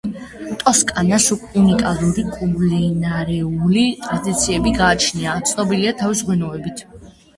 ტოსკანას 0.61 1.25
უნიკალური 1.33 2.23
კულინარიული 2.37 3.85
ტრადიციები 4.07 4.75
გააჩნია, 4.81 5.37
ცნობილია 5.51 5.97
თავის 6.05 6.25
ღვინოებით. 6.31 6.87